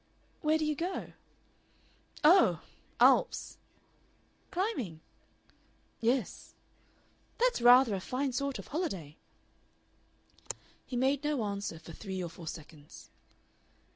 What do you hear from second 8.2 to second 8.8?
sort of